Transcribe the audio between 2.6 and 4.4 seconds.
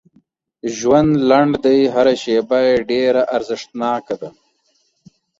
یې ډېره ارزښتناکه ده